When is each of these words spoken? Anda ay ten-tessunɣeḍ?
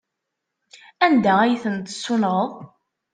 Anda 1.05 1.33
ay 1.41 1.55
ten-tessunɣeḍ? 1.63 2.49